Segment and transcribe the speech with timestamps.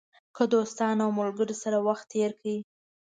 [0.35, 2.57] که دوستانو او ملګرو سره وخت تېر کړئ.